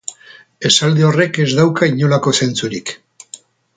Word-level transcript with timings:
Esaldi 0.69 1.05
horrek 1.09 1.37
ez 1.43 1.47
dauka 1.59 1.91
inolako 1.93 2.33
zentzurik. 2.39 2.95